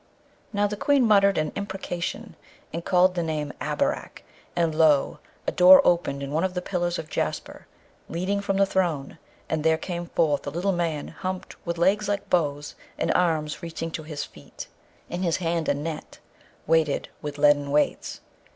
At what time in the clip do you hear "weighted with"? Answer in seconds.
16.65-17.37